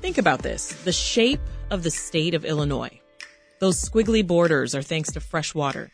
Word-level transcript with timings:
Think 0.00 0.18
about 0.18 0.42
this 0.42 0.68
the 0.84 0.92
shape 0.92 1.40
of 1.70 1.82
the 1.82 1.90
state 1.90 2.34
of 2.34 2.44
Illinois. 2.44 3.00
Those 3.58 3.82
squiggly 3.82 4.24
borders 4.24 4.74
are 4.74 4.82
thanks 4.82 5.10
to 5.12 5.20
fresh 5.20 5.54
water, 5.54 5.90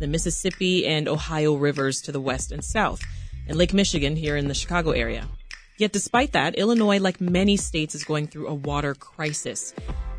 the 0.00 0.08
Mississippi 0.08 0.84
and 0.86 1.08
Ohio 1.08 1.54
rivers 1.54 2.00
to 2.02 2.12
the 2.12 2.20
west 2.20 2.50
and 2.50 2.64
south, 2.64 3.00
and 3.46 3.56
Lake 3.56 3.72
Michigan 3.72 4.16
here 4.16 4.36
in 4.36 4.48
the 4.48 4.54
Chicago 4.54 4.90
area. 4.90 5.28
Yet 5.78 5.92
despite 5.92 6.32
that, 6.32 6.56
Illinois, 6.56 6.98
like 6.98 7.20
many 7.20 7.56
states, 7.56 7.94
is 7.94 8.02
going 8.02 8.26
through 8.26 8.48
a 8.48 8.54
water 8.54 8.94
crisis. 8.94 9.72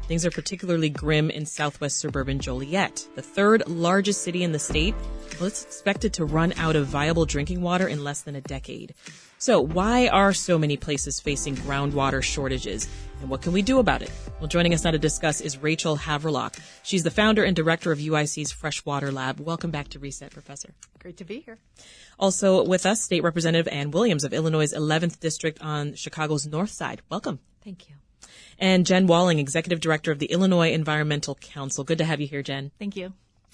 Things 0.07 0.25
are 0.25 0.31
particularly 0.31 0.89
grim 0.89 1.29
in 1.29 1.45
southwest 1.45 1.97
suburban 1.97 2.39
Joliet, 2.39 3.05
the 3.15 3.21
third 3.21 3.67
largest 3.67 4.21
city 4.21 4.43
in 4.43 4.53
the 4.53 4.59
state. 4.59 4.95
Well, 5.39 5.47
it's 5.47 5.65
expected 5.65 6.13
to 6.13 6.25
run 6.25 6.53
out 6.53 6.75
of 6.77 6.87
viable 6.87 7.25
drinking 7.25 7.61
water 7.61 7.87
in 7.87 8.03
less 8.03 8.21
than 8.21 8.35
a 8.35 8.41
decade. 8.41 8.93
So 9.37 9.59
why 9.59 10.07
are 10.07 10.33
so 10.33 10.57
many 10.57 10.77
places 10.77 11.19
facing 11.19 11.57
groundwater 11.57 12.23
shortages? 12.23 12.87
And 13.19 13.29
what 13.29 13.41
can 13.41 13.51
we 13.51 13.61
do 13.61 13.79
about 13.79 14.01
it? 14.01 14.09
Well, 14.39 14.47
joining 14.47 14.73
us 14.73 14.85
now 14.85 14.91
to 14.91 14.97
discuss 14.97 15.41
is 15.41 15.57
Rachel 15.57 15.97
Havrelock. 15.97 16.57
She's 16.83 17.03
the 17.03 17.11
founder 17.11 17.43
and 17.43 17.53
director 17.53 17.91
of 17.91 17.99
UIC's 17.99 18.53
Freshwater 18.53 19.11
Lab. 19.11 19.41
Welcome 19.41 19.71
back 19.71 19.89
to 19.89 19.99
Reset, 19.99 20.31
Professor. 20.31 20.73
Great 20.99 21.17
to 21.17 21.25
be 21.25 21.41
here. 21.41 21.57
Also 22.17 22.63
with 22.63 22.85
us, 22.85 23.01
State 23.01 23.23
Representative 23.23 23.67
Ann 23.67 23.91
Williams 23.91 24.23
of 24.23 24.33
Illinois' 24.33 24.73
11th 24.73 25.19
District 25.19 25.61
on 25.61 25.95
Chicago's 25.95 26.47
North 26.47 26.71
Side. 26.71 27.01
Welcome. 27.09 27.39
Thank 27.61 27.89
you. 27.89 27.95
And 28.57 28.85
Jen 28.85 29.05
Walling, 29.05 29.39
Executive 29.39 29.81
Director 29.81 30.11
of 30.11 30.19
the 30.19 30.27
Illinois 30.27 30.71
Environmental 30.71 31.35
Council. 31.35 31.83
Good 31.83 31.97
to 31.97 32.05
have 32.05 32.21
you 32.21 32.27
here, 32.27 32.41
Jen. 32.41 32.71
Thank 32.79 32.95
you. 32.95 33.11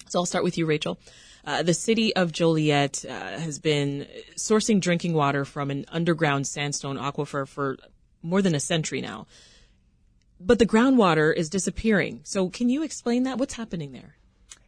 So 0.08 0.20
I'll 0.20 0.26
start 0.26 0.44
with 0.44 0.56
you, 0.56 0.64
Rachel. 0.64 0.98
Uh, 1.44 1.62
the 1.62 1.74
city 1.74 2.14
of 2.14 2.30
Joliet 2.30 3.04
uh, 3.04 3.10
has 3.10 3.58
been 3.58 4.06
sourcing 4.36 4.80
drinking 4.80 5.14
water 5.14 5.44
from 5.44 5.70
an 5.70 5.84
underground 5.88 6.46
sandstone 6.46 6.96
aquifer 6.96 7.48
for 7.48 7.78
more 8.22 8.42
than 8.42 8.54
a 8.54 8.60
century 8.60 9.00
now. 9.00 9.26
But 10.40 10.58
the 10.58 10.66
groundwater 10.66 11.34
is 11.34 11.48
disappearing. 11.48 12.20
So 12.24 12.48
can 12.48 12.68
you 12.68 12.82
explain 12.82 13.24
that? 13.24 13.38
What's 13.38 13.54
happening 13.54 13.92
there? 13.92 14.16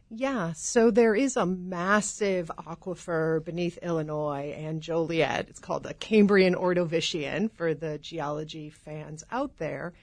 Yeah, 0.09 0.53
so 0.53 0.91
there 0.91 1.15
is 1.15 1.35
a 1.35 1.45
massive 1.45 2.51
aquifer 2.57 3.43
beneath 3.43 3.77
Illinois 3.79 4.53
and 4.55 4.81
Joliet. 4.81 5.47
It's 5.49 5.59
called 5.59 5.83
the 5.83 5.93
Cambrian 5.95 6.55
Ordovician 6.55 7.51
for 7.51 7.73
the 7.73 7.97
geology 7.97 8.69
fans 8.69 9.23
out 9.31 9.57
there. 9.57 9.93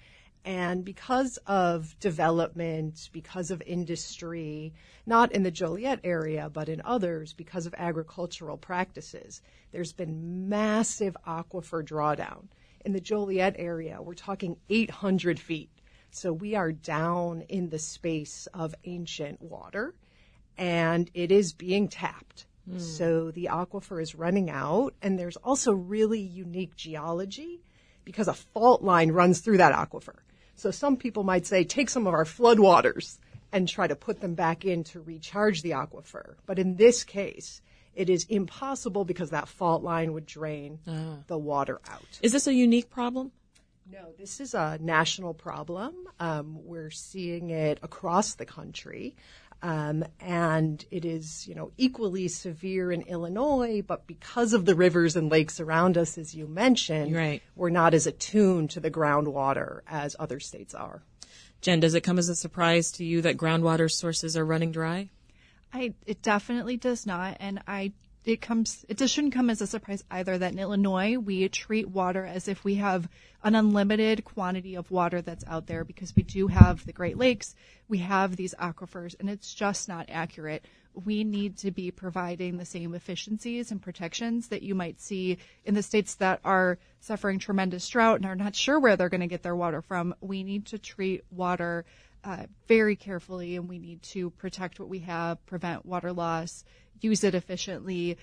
And 0.44 0.84
because 0.84 1.36
of 1.46 1.96
development, 2.00 3.10
because 3.12 3.52
of 3.52 3.62
industry, 3.62 4.74
not 5.06 5.30
in 5.32 5.44
the 5.44 5.52
Joliet 5.52 6.00
area, 6.02 6.50
but 6.52 6.68
in 6.68 6.82
others, 6.84 7.32
because 7.32 7.66
of 7.66 7.74
agricultural 7.78 8.56
practices, 8.56 9.40
there's 9.70 9.92
been 9.92 10.48
massive 10.48 11.16
aquifer 11.26 11.84
drawdown. 11.84 12.48
In 12.84 12.92
the 12.92 13.00
Joliet 13.00 13.54
area, 13.56 14.02
we're 14.02 14.14
talking 14.14 14.56
800 14.68 15.38
feet. 15.38 15.70
So 16.10 16.32
we 16.32 16.56
are 16.56 16.72
down 16.72 17.42
in 17.42 17.70
the 17.70 17.78
space 17.78 18.48
of 18.52 18.74
ancient 18.84 19.40
water 19.40 19.94
and 20.58 21.10
it 21.14 21.32
is 21.32 21.52
being 21.52 21.88
tapped. 21.88 22.46
Mm. 22.68 22.80
So 22.80 23.30
the 23.30 23.48
aquifer 23.50 24.02
is 24.02 24.14
running 24.14 24.50
out 24.50 24.94
and 25.00 25.18
there's 25.18 25.36
also 25.36 25.72
really 25.72 26.20
unique 26.20 26.76
geology 26.76 27.60
because 28.04 28.28
a 28.28 28.34
fault 28.34 28.82
line 28.82 29.12
runs 29.12 29.40
through 29.40 29.58
that 29.58 29.72
aquifer. 29.72 30.16
So 30.54 30.70
some 30.70 30.96
people 30.96 31.24
might 31.24 31.46
say, 31.46 31.64
take 31.64 31.90
some 31.90 32.06
of 32.06 32.14
our 32.14 32.24
floodwaters 32.24 33.18
and 33.52 33.68
try 33.68 33.86
to 33.86 33.96
put 33.96 34.20
them 34.20 34.34
back 34.34 34.64
in 34.64 34.84
to 34.84 35.00
recharge 35.00 35.62
the 35.62 35.70
aquifer. 35.70 36.34
But 36.46 36.58
in 36.58 36.76
this 36.76 37.04
case, 37.04 37.60
it 37.94 38.08
is 38.08 38.24
impossible 38.28 39.04
because 39.04 39.30
that 39.30 39.48
fault 39.48 39.82
line 39.82 40.12
would 40.14 40.26
drain 40.26 40.78
uh. 40.86 41.16
the 41.26 41.38
water 41.38 41.80
out. 41.90 42.18
Is 42.22 42.32
this 42.32 42.46
a 42.46 42.54
unique 42.54 42.90
problem? 42.90 43.32
No, 43.90 44.12
this 44.18 44.40
is 44.40 44.54
a 44.54 44.78
national 44.80 45.34
problem. 45.34 45.94
Um, 46.18 46.64
we're 46.64 46.90
seeing 46.90 47.50
it 47.50 47.78
across 47.82 48.34
the 48.34 48.46
country. 48.46 49.16
Um, 49.62 50.04
and 50.18 50.84
it 50.90 51.04
is, 51.04 51.46
you 51.46 51.54
know, 51.54 51.70
equally 51.76 52.26
severe 52.26 52.90
in 52.90 53.02
Illinois, 53.02 53.80
but 53.80 54.08
because 54.08 54.54
of 54.54 54.64
the 54.64 54.74
rivers 54.74 55.14
and 55.14 55.30
lakes 55.30 55.60
around 55.60 55.96
us, 55.96 56.18
as 56.18 56.34
you 56.34 56.48
mentioned, 56.48 57.14
right. 57.14 57.42
we're 57.54 57.70
not 57.70 57.94
as 57.94 58.08
attuned 58.08 58.70
to 58.70 58.80
the 58.80 58.90
groundwater 58.90 59.82
as 59.86 60.16
other 60.18 60.40
states 60.40 60.74
are. 60.74 61.02
Jen, 61.60 61.78
does 61.78 61.94
it 61.94 62.00
come 62.00 62.18
as 62.18 62.28
a 62.28 62.34
surprise 62.34 62.90
to 62.92 63.04
you 63.04 63.22
that 63.22 63.36
groundwater 63.36 63.88
sources 63.88 64.36
are 64.36 64.44
running 64.44 64.72
dry? 64.72 65.10
I, 65.72 65.94
it 66.06 66.22
definitely 66.22 66.76
does 66.76 67.06
not, 67.06 67.36
and 67.38 67.62
I 67.68 67.92
it 68.24 68.40
comes 68.40 68.84
it 68.88 68.98
just 68.98 69.12
shouldn't 69.14 69.34
come 69.34 69.50
as 69.50 69.60
a 69.60 69.66
surprise 69.66 70.04
either 70.10 70.38
that 70.38 70.52
in 70.52 70.58
Illinois 70.58 71.16
we 71.16 71.48
treat 71.48 71.88
water 71.88 72.24
as 72.24 72.46
if 72.46 72.62
we 72.62 72.76
have 72.76 73.08
an 73.42 73.54
unlimited 73.56 74.24
quantity 74.24 74.76
of 74.76 74.90
water 74.90 75.20
that's 75.20 75.44
out 75.48 75.66
there 75.66 75.84
because 75.84 76.14
we 76.14 76.22
do 76.22 76.46
have 76.46 76.86
the 76.86 76.92
Great 76.92 77.18
Lakes, 77.18 77.56
we 77.88 77.98
have 77.98 78.36
these 78.36 78.54
aquifers, 78.60 79.16
and 79.18 79.28
it's 79.28 79.52
just 79.52 79.88
not 79.88 80.06
accurate. 80.08 80.64
We 80.94 81.24
need 81.24 81.56
to 81.58 81.70
be 81.70 81.90
providing 81.90 82.56
the 82.56 82.64
same 82.64 82.94
efficiencies 82.94 83.72
and 83.72 83.82
protections 83.82 84.48
that 84.48 84.62
you 84.62 84.74
might 84.74 85.00
see 85.00 85.38
in 85.64 85.74
the 85.74 85.82
states 85.82 86.14
that 86.16 86.40
are 86.44 86.78
suffering 87.00 87.38
tremendous 87.38 87.88
drought 87.88 88.16
and 88.16 88.26
are 88.26 88.36
not 88.36 88.54
sure 88.54 88.78
where 88.78 88.96
they're 88.96 89.08
going 89.08 89.22
to 89.22 89.26
get 89.26 89.42
their 89.42 89.56
water 89.56 89.82
from. 89.82 90.14
We 90.20 90.44
need 90.44 90.66
to 90.66 90.78
treat 90.78 91.24
water 91.30 91.84
uh, 92.24 92.46
very 92.68 92.94
carefully 92.94 93.56
and 93.56 93.68
we 93.68 93.80
need 93.80 94.02
to 94.02 94.30
protect 94.30 94.78
what 94.78 94.88
we 94.88 95.00
have, 95.00 95.44
prevent 95.46 95.84
water 95.84 96.12
loss, 96.12 96.64
use 97.02 97.24
it 97.24 97.34
efficiently, 97.34 98.16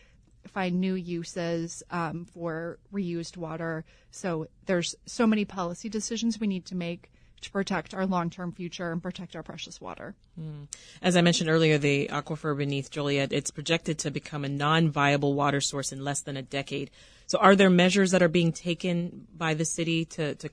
find 0.47 0.79
new 0.79 0.95
uses 0.95 1.83
um, 1.91 2.25
for 2.25 2.79
reused 2.93 3.37
water. 3.37 3.85
So 4.11 4.47
there's 4.65 4.95
so 5.05 5.27
many 5.27 5.45
policy 5.45 5.89
decisions 5.89 6.39
we 6.39 6.47
need 6.47 6.65
to 6.67 6.75
make 6.75 7.11
to 7.41 7.51
protect 7.51 7.93
our 7.93 8.05
long-term 8.05 8.51
future 8.51 8.91
and 8.91 9.01
protect 9.01 9.35
our 9.35 9.43
precious 9.43 9.79
water. 9.79 10.15
Mm. 10.39 10.67
As 11.01 11.15
I 11.15 11.21
mentioned 11.21 11.49
earlier, 11.49 11.77
the 11.77 12.09
aquifer 12.11 12.57
beneath 12.57 12.91
Joliet, 12.91 13.31
it's 13.31 13.51
projected 13.51 13.99
to 13.99 14.11
become 14.11 14.43
a 14.43 14.49
non-viable 14.49 15.33
water 15.33 15.61
source 15.61 15.91
in 15.91 16.03
less 16.03 16.21
than 16.21 16.35
a 16.35 16.41
decade. 16.41 16.91
So 17.27 17.37
are 17.39 17.55
there 17.55 17.69
measures 17.69 18.11
that 18.11 18.21
are 18.21 18.27
being 18.27 18.51
taken 18.51 19.27
by 19.35 19.53
the 19.53 19.65
city 19.65 20.05
to, 20.05 20.35
to 20.35 20.49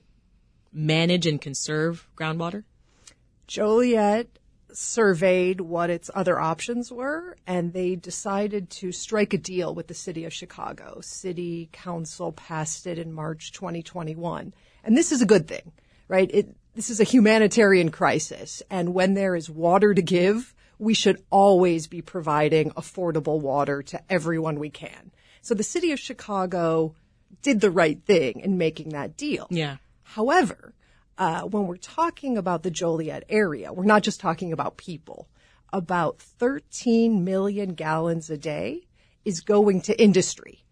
manage 0.71 1.25
and 1.25 1.41
conserve 1.41 2.07
groundwater? 2.15 2.63
Joliet 3.47 4.27
surveyed 4.73 5.61
what 5.61 5.89
its 5.89 6.09
other 6.13 6.39
options 6.39 6.91
were, 6.91 7.37
and 7.45 7.73
they 7.73 7.95
decided 7.95 8.69
to 8.69 8.91
strike 8.91 9.33
a 9.33 9.37
deal 9.37 9.73
with 9.73 9.87
the 9.87 9.93
city 9.93 10.25
of 10.25 10.33
Chicago. 10.33 10.99
City 11.01 11.69
council 11.71 12.31
passed 12.31 12.87
it 12.87 12.99
in 12.99 13.13
March 13.13 13.51
2021. 13.51 14.53
And 14.83 14.97
this 14.97 15.11
is 15.11 15.21
a 15.21 15.25
good 15.25 15.47
thing, 15.47 15.71
right? 16.07 16.29
It, 16.33 16.55
this 16.75 16.89
is 16.89 16.99
a 16.99 17.05
humanitarian 17.05 17.91
crisis. 17.91 18.61
And 18.69 18.93
when 18.93 19.13
there 19.13 19.35
is 19.35 19.49
water 19.49 19.93
to 19.93 20.01
give, 20.01 20.53
we 20.79 20.93
should 20.93 21.23
always 21.29 21.87
be 21.87 22.01
providing 22.01 22.71
affordable 22.71 23.39
water 23.41 23.81
to 23.83 24.01
everyone 24.09 24.59
we 24.59 24.69
can. 24.69 25.11
So 25.41 25.55
the 25.55 25.63
city 25.63 25.91
of 25.91 25.99
Chicago 25.99 26.95
did 27.41 27.61
the 27.61 27.71
right 27.71 27.99
thing 28.05 28.41
in 28.41 28.57
making 28.57 28.89
that 28.89 29.17
deal. 29.17 29.47
Yeah. 29.49 29.77
However, 30.03 30.73
uh, 31.17 31.41
when 31.41 31.67
we're 31.67 31.77
talking 31.77 32.37
about 32.37 32.63
the 32.63 32.71
Joliet 32.71 33.23
area, 33.29 33.73
we're 33.73 33.85
not 33.85 34.03
just 34.03 34.19
talking 34.19 34.53
about 34.53 34.77
people. 34.77 35.27
About 35.73 36.19
13 36.19 37.23
million 37.23 37.73
gallons 37.73 38.29
a 38.29 38.37
day 38.37 38.87
is 39.25 39.41
going 39.41 39.81
to 39.81 40.01
industry. 40.01 40.63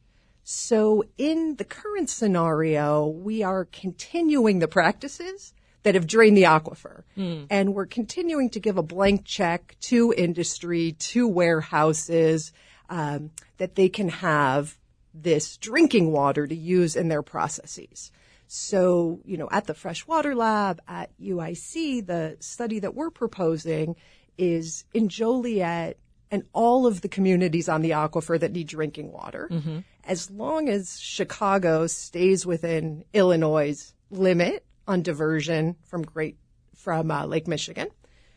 So 0.43 1.03
in 1.17 1.55
the 1.55 1.65
current 1.65 2.09
scenario, 2.09 3.07
we 3.07 3.41
are 3.43 3.65
continuing 3.65 4.59
the 4.59 4.67
practices 4.67 5.53
that 5.83 5.95
have 5.95 6.07
drained 6.07 6.37
the 6.37 6.43
aquifer. 6.43 7.03
Mm. 7.17 7.47
And 7.49 7.73
we're 7.73 7.87
continuing 7.87 8.49
to 8.51 8.59
give 8.59 8.77
a 8.77 8.83
blank 8.83 9.25
check 9.25 9.75
to 9.81 10.13
industry, 10.15 10.93
to 10.93 11.27
warehouses, 11.27 12.53
um, 12.89 13.31
that 13.57 13.75
they 13.75 13.89
can 13.89 14.09
have 14.09 14.77
this 15.13 15.57
drinking 15.57 16.11
water 16.11 16.45
to 16.45 16.55
use 16.55 16.95
in 16.95 17.07
their 17.07 17.23
processes. 17.23 18.11
So, 18.55 19.19
you 19.25 19.35
know, 19.35 19.49
at 19.51 19.65
the 19.65 19.73
Freshwater 19.73 20.33
Lab, 20.33 20.81
at 20.87 21.11
UIC, 21.19 22.05
the 22.05 22.37
study 22.39 22.79
that 22.79 22.95
we're 22.95 23.11
proposing 23.11 23.97
is 24.37 24.85
in 24.93 25.09
Joliet 25.09 25.99
and 26.31 26.43
all 26.53 26.87
of 26.87 27.01
the 27.01 27.09
communities 27.09 27.67
on 27.67 27.81
the 27.81 27.91
aquifer 27.91 28.39
that 28.39 28.53
need 28.53 28.67
drinking 28.67 29.11
water. 29.11 29.49
Mm-hmm. 29.51 29.79
As 30.05 30.31
long 30.31 30.69
as 30.69 30.99
Chicago 30.99 31.85
stays 31.87 32.45
within 32.45 33.03
Illinois' 33.13 33.93
limit 34.09 34.65
on 34.87 35.01
diversion 35.01 35.75
from 35.83 36.03
Great 36.03 36.37
from 36.73 37.11
uh, 37.11 37.25
Lake 37.25 37.47
Michigan, 37.47 37.89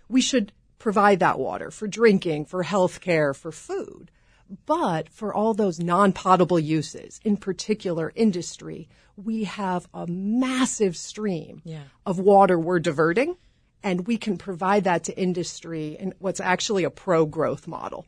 we 0.08 0.20
should 0.20 0.52
provide 0.78 1.20
that 1.20 1.38
water 1.38 1.70
for 1.70 1.86
drinking, 1.86 2.46
for 2.46 2.64
health 2.64 3.00
care, 3.00 3.34
for 3.34 3.52
food. 3.52 4.10
But 4.66 5.10
for 5.10 5.32
all 5.32 5.54
those 5.54 5.78
non-potable 5.78 6.58
uses, 6.58 7.20
in 7.22 7.36
particular 7.36 8.12
industry, 8.14 8.88
we 9.24 9.44
have 9.44 9.88
a 9.92 10.06
massive 10.06 10.96
stream 10.96 11.60
yeah. 11.64 11.82
of 12.06 12.18
water 12.18 12.58
we're 12.58 12.78
diverting 12.78 13.36
and 13.82 14.06
we 14.06 14.16
can 14.16 14.38
provide 14.38 14.84
that 14.84 15.04
to 15.04 15.18
industry 15.18 15.96
in 15.98 16.14
what's 16.18 16.40
actually 16.40 16.84
a 16.84 16.90
pro-growth 16.90 17.66
model. 17.66 18.06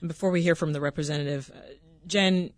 And 0.00 0.08
before 0.08 0.30
we 0.30 0.42
hear 0.42 0.54
from 0.54 0.72
the 0.72 0.80
representative, 0.80 1.50
uh, 1.54 1.58
Jen, 2.06 2.52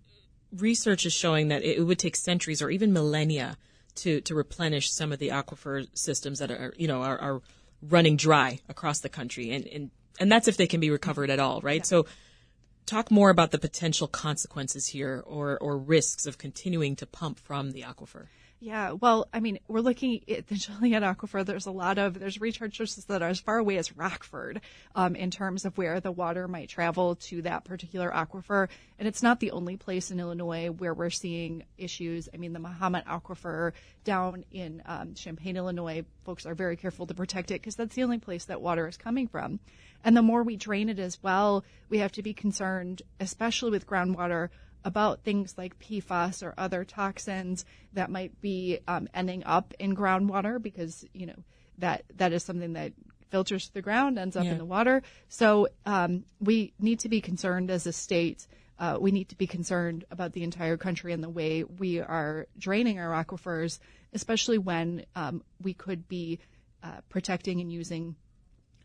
research 0.57 1.05
is 1.07 1.13
showing 1.13 1.49
that 1.49 1.63
it 1.63 1.83
would 1.83 1.99
take 1.99 2.17
centuries 2.17 2.63
or 2.63 2.71
even 2.71 2.93
millennia 2.93 3.57
to, 3.97 4.21
to 4.23 4.35
replenish 4.35 4.91
some 4.91 5.13
of 5.13 5.19
the 5.19 5.29
aquifer 5.29 5.87
systems 5.97 6.39
that 6.39 6.51
are, 6.51 6.75
you 6.77 6.89
know, 6.89 7.03
are, 7.03 7.19
are 7.19 7.43
running 7.83 8.17
dry 8.17 8.61
across 8.69 9.01
the 9.01 9.09
country. 9.09 9.51
And, 9.51 9.67
and, 9.67 9.91
and 10.19 10.33
that's 10.33 10.49
if 10.49 10.57
they 10.57 10.67
can 10.67 10.81
be 10.81 10.91
recovered 10.91 11.31
at 11.31 11.41
all, 11.41 11.61
right? 11.61 11.81
Yeah. 11.81 11.85
So 11.85 12.07
talk 12.87 13.11
more 13.11 13.31
about 13.31 13.51
the 13.51 13.59
potential 13.59 14.07
consequences 14.09 14.89
here 14.89 15.23
or, 15.27 15.59
or 15.59 15.77
risks 15.79 16.27
of 16.27 16.39
continuing 16.39 16.97
to 16.97 17.07
pump 17.07 17.39
from 17.39 17.73
the 17.73 17.83
aquifer. 17.83 18.27
Yeah, 18.61 18.93
well, 18.93 19.29
I 19.33 19.41
mean, 19.41 19.59
we're 19.69 19.81
looking 19.81 20.23
at 20.29 20.47
the 20.49 20.55
Joliet 20.55 21.03
Aquifer. 21.03 21.45
There's 21.45 21.67
a 21.67 21.71
lot 21.71 21.99
of 21.99 22.19
there's 22.19 22.41
recharge 22.41 22.77
sources 22.77 23.05
that 23.07 23.23
are 23.23 23.29
as 23.29 23.41
far 23.41 23.59
away 23.59 23.77
as 23.77 23.97
Rockford 23.97 24.61
um, 24.95 25.17
in 25.17 25.31
terms 25.31 25.65
of 25.65 25.77
where 25.77 26.01
the 26.01 26.13
water 26.13 26.49
might 26.49 26.69
travel 26.69 27.17
to 27.17 27.43
that 27.43 27.65
particular 27.65 28.11
aquifer, 28.11 28.69
and 28.99 29.07
it's 29.07 29.23
not 29.23 29.41
the 29.41 29.51
only 29.51 29.77
place 29.77 30.11
in 30.11 30.21
Illinois 30.21 30.71
where 30.71 30.95
we're 30.95 31.11
seeing 31.11 31.65
issues. 31.77 32.29
I 32.33 32.39
mean, 32.39 32.53
the 32.53 32.61
Mahomet 32.61 33.05
Aquifer 33.05 33.73
down 34.05 34.45
in 34.51 34.83
um, 34.87 35.15
Champaign, 35.15 35.57
Illinois, 35.57 36.05
folks 36.25 36.47
are 36.47 36.55
very 36.55 36.77
careful 36.77 37.07
to 37.07 37.15
protect 37.15 37.51
it 37.51 37.61
because 37.61 37.77
that's 37.77 37.95
the 37.95 38.05
only 38.05 38.19
place 38.19 38.47
that 38.47 38.61
water 38.61 38.87
is 38.87 38.97
coming 38.97 39.29
from. 39.29 39.61
And 40.05 40.17
the 40.17 40.23
more 40.23 40.43
we 40.43 40.57
drain 40.57 40.89
it 40.91 40.99
as 40.99 41.23
well, 41.23 41.65
we 41.89 41.99
have 41.99 42.13
to 42.13 42.23
be 42.23 42.35
concerned, 42.35 43.03
especially 43.21 43.71
with 43.71 43.87
groundwater 43.87 44.51
about 44.85 45.23
things 45.23 45.55
like 45.57 45.79
PFAS 45.79 46.43
or 46.43 46.55
other 46.59 46.85
toxins 46.85 47.65
that 47.95 48.11
might 48.11 48.41
be 48.41 48.79
um, 48.87 49.09
ending 49.15 49.43
up 49.45 49.73
in 49.79 49.97
groundwater 49.97 50.61
because 50.61 51.05
you 51.13 51.27
know 51.27 51.45
that 51.79 52.05
that 52.17 52.33
is 52.33 52.43
something 52.43 52.75
that 52.75 52.93
filters 53.31 53.67
to 53.67 53.75
the 53.75 53.83
ground, 53.83 54.19
ends 54.19 54.37
up 54.37 54.45
yeah. 54.45 54.53
in 54.53 54.59
the 54.59 54.65
water. 54.65 55.03
So 55.29 55.69
um, 55.85 56.25
we 56.39 56.73
need 56.79 57.01
to 57.01 57.09
be 57.09 57.21
concerned 57.21 57.71
as 57.71 57.87
a 57.87 57.93
state. 57.93 58.47
Uh, 58.79 58.99
we 59.01 59.11
need 59.11 59.31
to 59.31 59.37
be 59.37 59.49
concerned 59.49 60.05
about 60.11 60.33
the 60.33 60.45
entire 60.45 60.77
country 60.77 61.13
and 61.13 61.23
the 61.23 61.29
way 61.29 61.65
we 61.65 62.01
are 62.01 62.47
draining 62.57 63.01
our 63.01 63.11
aquifers, 63.25 63.81
especially 64.13 64.59
when 64.59 65.05
um, 65.17 65.43
we 65.61 65.75
could 65.75 66.07
be 66.07 66.39
uh, 66.83 67.01
protecting 67.09 67.61
and 67.61 67.73
using 67.73 68.15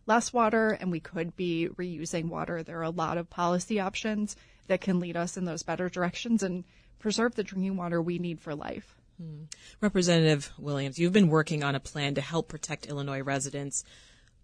less 0.09 0.33
water 0.33 0.71
and 0.71 0.91
we 0.91 0.99
could 0.99 1.37
be 1.37 1.69
reusing 1.77 2.25
water. 2.25 2.63
There 2.63 2.79
are 2.79 2.83
a 2.83 2.89
lot 2.89 3.17
of 3.17 3.29
policy 3.29 3.79
options 3.79 4.35
that 4.67 4.81
can 4.81 4.99
lead 4.99 5.15
us 5.15 5.37
in 5.37 5.45
those 5.45 5.63
better 5.63 5.87
directions 5.87 6.43
and 6.43 6.65
preserve 6.97 7.35
the 7.35 7.43
drinking 7.43 7.77
water 7.77 8.01
we 8.01 8.17
need 8.17 8.41
for 8.41 8.55
life. 8.55 8.95
Hmm. 9.21 9.43
Representative 9.79 10.51
Williams, 10.57 10.97
you've 10.97 11.13
been 11.13 11.29
working 11.29 11.63
on 11.63 11.75
a 11.75 11.79
plan 11.79 12.15
to 12.15 12.21
help 12.21 12.49
protect 12.49 12.87
Illinois 12.87 13.21
residents 13.21 13.83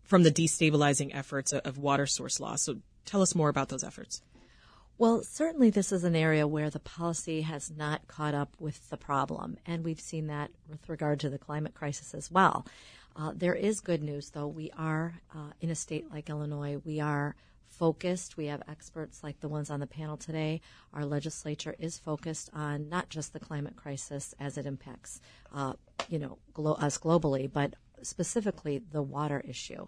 from 0.03 0.21
the 0.21 0.31
destabilizing 0.31 1.09
efforts 1.13 1.51
of 1.51 1.77
water 1.79 2.05
source 2.05 2.39
loss. 2.39 2.61
So 2.61 2.77
tell 3.05 3.23
us 3.23 3.33
more 3.33 3.49
about 3.49 3.69
those 3.69 3.83
efforts. 3.83 4.21
Well, 4.97 5.23
certainly 5.23 5.71
this 5.71 5.91
is 5.91 6.05
an 6.05 6.15
area 6.15 6.47
where 6.47 6.69
the 6.69 6.79
policy 6.79 7.41
has 7.41 7.69
not 7.75 8.07
caught 8.07 8.33
up 8.33 8.55
with 8.59 8.89
the 8.89 8.97
problem, 8.97 9.57
and 9.65 9.83
we've 9.83 9.99
seen 9.99 10.27
that 10.27 10.51
with 10.69 10.87
regard 10.87 11.19
to 11.21 11.29
the 11.29 11.37
climate 11.37 11.73
crisis 11.73 12.13
as 12.13 12.31
well. 12.31 12.65
Uh, 13.15 13.31
there 13.33 13.55
is 13.55 13.79
good 13.79 14.03
news, 14.03 14.31
though. 14.31 14.47
We 14.47 14.71
are 14.77 15.21
uh, 15.33 15.51
in 15.61 15.69
a 15.69 15.75
state 15.75 16.11
like 16.11 16.29
Illinois. 16.29 16.81
We 16.83 16.99
are 16.99 17.35
focused. 17.69 18.37
We 18.37 18.47
have 18.47 18.61
experts 18.67 19.23
like 19.23 19.39
the 19.39 19.47
ones 19.47 19.69
on 19.69 19.79
the 19.79 19.87
panel 19.87 20.17
today. 20.17 20.61
Our 20.93 21.05
legislature 21.05 21.75
is 21.79 21.97
focused 21.97 22.49
on 22.53 22.89
not 22.89 23.09
just 23.09 23.33
the 23.33 23.39
climate 23.39 23.75
crisis 23.75 24.33
as 24.39 24.57
it 24.57 24.65
impacts, 24.65 25.21
uh, 25.53 25.73
you 26.09 26.19
know, 26.19 26.37
glo- 26.53 26.73
us 26.73 26.97
globally, 26.97 27.51
but 27.51 27.75
specifically 28.01 28.81
the 28.91 29.01
water 29.01 29.41
issue. 29.47 29.87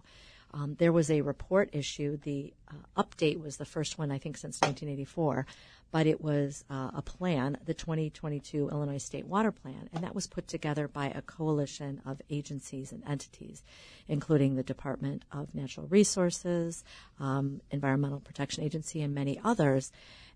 Um, 0.53 0.75
there 0.79 0.93
was 0.93 1.11
a 1.11 1.21
report 1.21 1.69
issued. 1.73 2.21
The 2.21 2.53
uh, 2.69 3.03
update 3.03 3.41
was 3.41 3.57
the 3.57 3.65
first 3.65 3.97
one, 3.97 4.11
I 4.11 4.17
think, 4.17 4.37
since 4.37 4.61
1984 4.61 5.45
but 5.91 6.07
it 6.07 6.21
was 6.21 6.63
uh, 6.69 6.91
a 6.93 7.01
plan, 7.01 7.57
the 7.65 7.73
2022 7.73 8.69
Illinois 8.69 8.97
State 8.97 9.25
Water 9.25 9.51
Plan, 9.51 9.89
and 9.93 10.03
that 10.03 10.15
was 10.15 10.27
put 10.27 10.47
together 10.47 10.87
by 10.87 11.07
a 11.07 11.21
coalition 11.21 12.01
of 12.05 12.21
agencies 12.29 12.91
and 12.91 13.03
entities, 13.07 13.63
including 14.07 14.55
the 14.55 14.63
Department 14.63 15.23
of 15.31 15.53
Natural 15.55 15.87
Resources, 15.87 16.83
um, 17.19 17.61
Environmental 17.71 18.19
Protection 18.19 18.63
Agency, 18.63 19.01
and 19.01 19.15
many 19.15 19.39
others. 19.43 19.91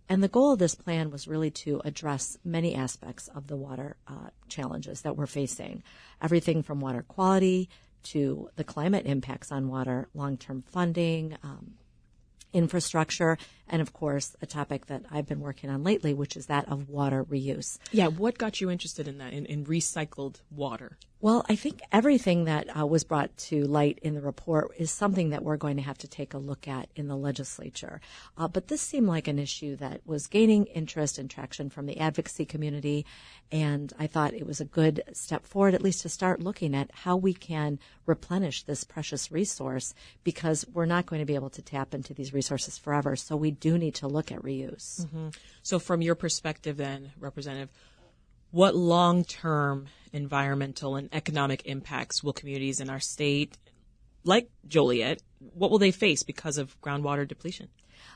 And 0.09 0.23
the 0.23 0.27
goal 0.27 0.53
of 0.53 0.59
this 0.59 0.75
plan 0.75 1.09
was 1.09 1.27
really 1.27 1.51
to 1.51 1.81
address 1.85 2.37
many 2.43 2.75
aspects 2.75 3.27
of 3.29 3.47
the 3.47 3.55
water 3.55 3.95
uh, 4.07 4.29
challenges 4.49 5.01
that 5.01 5.15
we're 5.15 5.27
facing. 5.27 5.83
Everything 6.21 6.63
from 6.63 6.81
water 6.81 7.03
quality 7.07 7.69
to 8.03 8.49
the 8.55 8.63
climate 8.63 9.05
impacts 9.05 9.51
on 9.51 9.67
water, 9.67 10.09
long 10.13 10.37
term 10.37 10.63
funding, 10.63 11.37
um, 11.43 11.73
infrastructure, 12.53 13.37
and 13.67 13.81
of 13.81 13.93
course, 13.93 14.35
a 14.41 14.45
topic 14.45 14.87
that 14.87 15.03
I've 15.09 15.27
been 15.27 15.39
working 15.39 15.69
on 15.69 15.83
lately, 15.83 16.13
which 16.13 16.35
is 16.35 16.47
that 16.47 16.67
of 16.69 16.89
water 16.89 17.23
reuse. 17.23 17.77
Yeah, 17.91 18.07
what 18.07 18.37
got 18.37 18.61
you 18.61 18.69
interested 18.69 19.07
in 19.07 19.17
that, 19.19 19.33
in, 19.33 19.45
in 19.45 19.65
recycled 19.65 20.41
water? 20.49 20.97
Well, 21.21 21.45
I 21.47 21.55
think 21.55 21.81
everything 21.91 22.45
that 22.45 22.75
uh, 22.75 22.85
was 22.87 23.03
brought 23.03 23.35
to 23.37 23.63
light 23.65 23.99
in 24.01 24.15
the 24.15 24.21
report 24.21 24.71
is 24.77 24.89
something 24.89 25.29
that 25.29 25.43
we're 25.43 25.55
going 25.55 25.77
to 25.77 25.83
have 25.83 25.99
to 25.99 26.07
take 26.07 26.33
a 26.33 26.39
look 26.39 26.67
at 26.67 26.89
in 26.95 27.07
the 27.07 27.15
legislature. 27.15 28.01
Uh, 28.35 28.47
but 28.47 28.69
this 28.69 28.81
seemed 28.81 29.07
like 29.07 29.27
an 29.27 29.37
issue 29.37 29.75
that 29.75 30.01
was 30.03 30.25
gaining 30.25 30.65
interest 30.65 31.19
and 31.19 31.29
traction 31.29 31.69
from 31.69 31.85
the 31.85 31.99
advocacy 31.99 32.43
community, 32.43 33.05
and 33.51 33.93
I 33.99 34.07
thought 34.07 34.33
it 34.33 34.47
was 34.47 34.59
a 34.59 34.65
good 34.65 35.03
step 35.13 35.45
forward, 35.45 35.75
at 35.75 35.83
least 35.83 36.01
to 36.01 36.09
start 36.09 36.41
looking 36.41 36.75
at 36.75 36.89
how 36.91 37.15
we 37.15 37.35
can 37.35 37.77
replenish 38.07 38.63
this 38.63 38.83
precious 38.83 39.31
resource 39.31 39.93
because 40.23 40.65
we're 40.73 40.85
not 40.85 41.05
going 41.05 41.21
to 41.21 41.25
be 41.25 41.35
able 41.35 41.51
to 41.51 41.61
tap 41.61 41.93
into 41.93 42.15
these 42.15 42.33
resources 42.33 42.79
forever. 42.79 43.15
So 43.15 43.35
we 43.35 43.51
do 43.51 43.77
need 43.77 43.93
to 43.95 44.07
look 44.07 44.31
at 44.31 44.41
reuse. 44.41 45.05
Mm-hmm. 45.05 45.29
So, 45.61 45.77
from 45.77 46.01
your 46.01 46.15
perspective, 46.15 46.77
then, 46.77 47.11
Representative, 47.19 47.69
what 48.51 48.75
long 48.75 49.23
term 49.23 49.87
environmental 50.13 50.95
and 50.95 51.09
economic 51.13 51.65
impacts 51.65 52.23
will 52.23 52.33
communities 52.33 52.79
in 52.79 52.89
our 52.89 52.99
state, 52.99 53.57
like 54.23 54.49
Joliet, 54.67 55.21
what 55.53 55.71
will 55.71 55.79
they 55.79 55.91
face 55.91 56.23
because 56.23 56.57
of 56.57 56.79
groundwater 56.81 57.27
depletion? 57.27 57.69